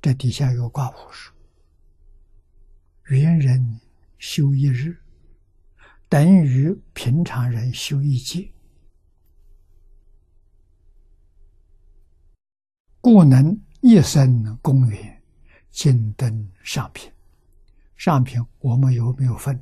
[0.00, 1.34] 这底下有挂胡说
[3.10, 3.80] ：“元人
[4.18, 4.96] 修一日，
[6.08, 8.52] 等于平常人修一劫，
[13.00, 15.22] 故能一生公园，
[15.70, 17.12] 金登上品。
[17.96, 19.60] 上品我们有没有分？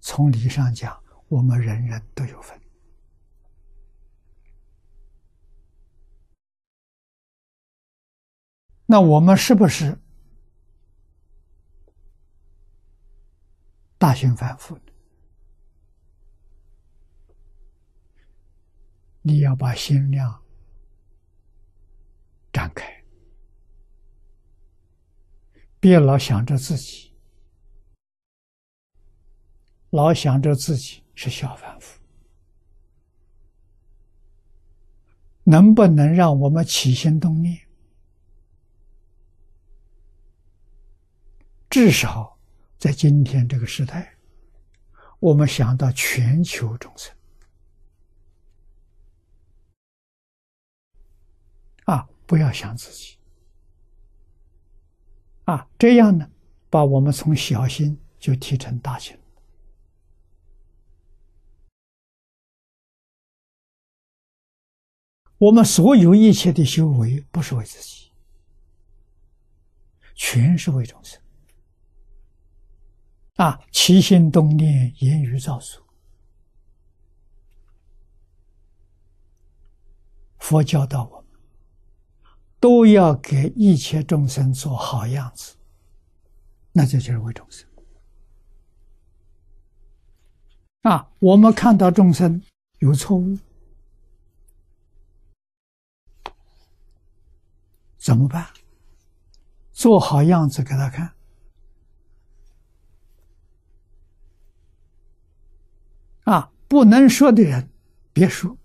[0.00, 2.60] 从理上讲，我们人人都有份。
[8.90, 9.98] 那我们是不是
[13.98, 14.78] 大型反复？
[19.20, 20.42] 你要把心量
[22.50, 23.04] 展开，
[25.78, 27.12] 别老想着自己，
[29.90, 32.00] 老想着自己是小凡夫，
[35.42, 37.67] 能不能让我们起心动念？
[41.70, 42.38] 至少
[42.78, 44.16] 在今天这个时代，
[45.20, 47.14] 我们想到全球众生
[51.84, 53.18] 啊，不要想自己
[55.44, 56.30] 啊，这样呢，
[56.70, 59.16] 把我们从小心就提成大心。
[65.36, 68.10] 我们所有一切的修为，不是为自己，
[70.14, 71.20] 全是为众生。
[73.38, 75.80] 啊，起心动念，言语造作，
[80.40, 81.40] 佛教导我们，
[82.58, 85.56] 都要给一切众生做好样子，
[86.72, 87.64] 那这就是为众生。
[90.82, 92.42] 啊，我们看到众生
[92.78, 93.38] 有错误，
[97.98, 98.48] 怎么办？
[99.70, 101.14] 做好样子给他看。
[106.24, 107.68] 啊，不能说的人，
[108.12, 108.56] 别说，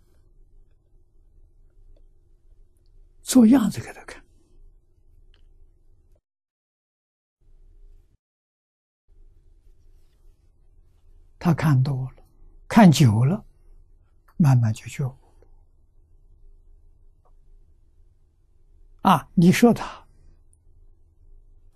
[3.21, 4.21] 做样子给他看。
[11.39, 12.23] 他看多了，
[12.67, 13.43] 看久了，
[14.37, 15.15] 慢慢就觉悟。
[19.01, 20.05] 啊，你说他，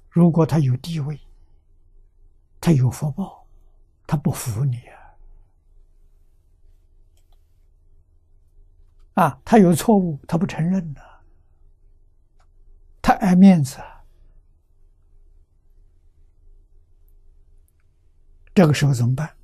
[0.09, 1.19] 如果他有地位，
[2.61, 3.45] 他有福报，
[4.05, 4.96] 他不服你啊。
[9.17, 11.01] 啊，他有错误，他不承认的，
[13.01, 13.79] 他爱面子。
[18.53, 19.35] 这个时候怎么办？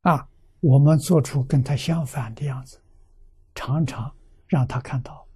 [0.00, 0.26] 啊，
[0.60, 2.82] 我们做出跟他相反的样子，
[3.54, 4.10] 常常
[4.46, 5.28] 让他看到，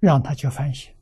[0.00, 0.92] 让他去反省。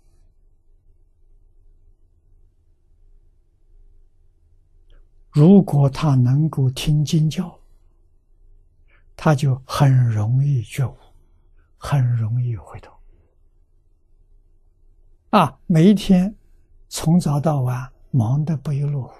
[5.30, 7.58] 如果他能够听经教。
[9.24, 10.94] 他就很容易觉悟，
[11.78, 12.92] 很容易回头。
[15.30, 16.36] 啊，每一天
[16.90, 19.14] 从早到晚忙得不亦乐乎，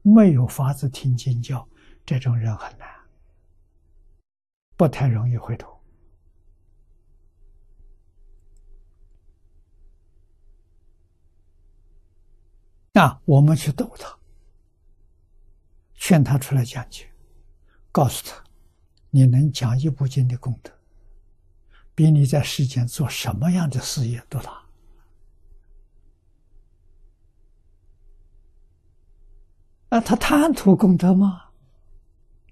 [0.00, 1.68] 没有法子听经教，
[2.06, 2.88] 这种人很难，
[4.74, 5.78] 不太容易回头。
[12.90, 14.18] 那我们去逗他，
[15.92, 17.12] 劝他出来讲解，
[17.92, 18.45] 告诉他。
[19.16, 20.70] 你能讲一部经的功德，
[21.94, 24.60] 比你在世间做什么样的事业都大。
[29.88, 31.44] 啊，他贪图功德吗？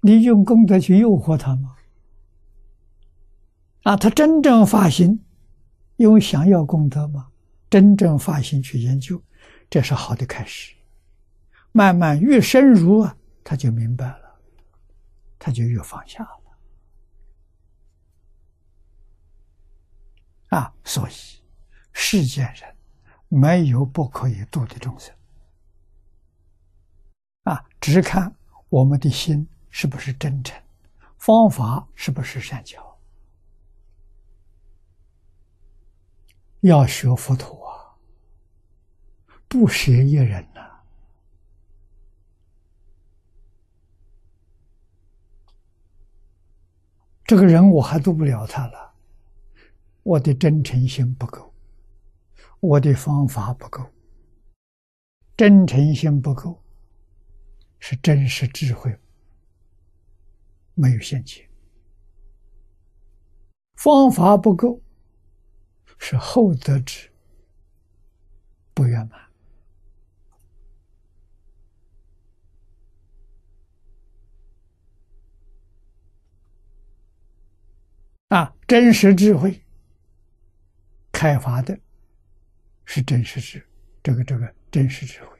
[0.01, 1.75] 你用功德去诱惑他吗？
[3.83, 5.23] 啊，他真正发心，
[5.97, 7.27] 因为想要功德吗？
[7.69, 9.21] 真正发心去研究，
[9.69, 10.73] 这是好的开始。
[11.71, 14.39] 慢慢越深入啊，他就明白了，
[15.37, 16.41] 他就越放下了。
[20.55, 21.13] 啊，所以
[21.91, 22.73] 世间人
[23.27, 25.13] 没有不可以度的众生。
[27.43, 28.33] 啊，只看
[28.69, 30.57] 我们的心是不是真诚，
[31.17, 32.97] 方法是不是善巧。
[36.61, 37.99] 要学佛陀啊，
[39.49, 40.61] 不学一人呐。
[47.25, 48.94] 这个人我还度不了他了。
[50.05, 51.51] 我的真诚心不够，
[52.59, 53.83] 我的方法不够。
[55.35, 56.63] 真诚心不够，
[57.79, 58.95] 是真实智慧
[60.75, 61.43] 没有现前；
[63.73, 64.79] 方法不够，
[65.97, 67.09] 是厚德智
[68.75, 69.19] 不圆满
[78.27, 78.55] 啊！
[78.67, 79.64] 真实智慧
[81.15, 81.79] 开发的
[82.83, 83.65] 是真实智，
[84.03, 85.39] 这个这个真实智慧。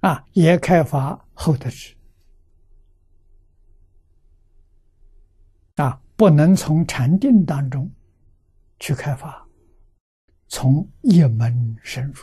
[0.00, 1.94] 啊，也开发厚德智。
[5.76, 7.90] 啊，不能从禅定当中
[8.78, 9.42] 去开发，
[10.48, 12.22] 从一门深入，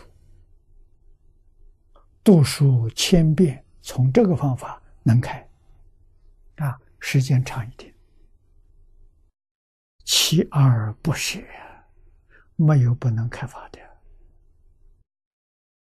[2.24, 5.50] 读书千遍，从这个方法能开，
[6.58, 7.92] 啊，时间长一点，
[10.12, 11.40] 锲而不舍，
[12.56, 13.80] 没有不能开发的。